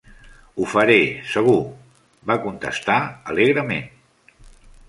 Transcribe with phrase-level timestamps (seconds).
[0.61, 0.95] "Ho faré,
[1.33, 1.59] segur",
[2.31, 2.97] va contestar
[3.35, 3.89] alegrement.